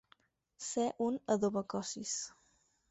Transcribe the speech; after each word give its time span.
Ser 0.69 0.87
un 1.09 1.21
adobacossis. 1.37 2.19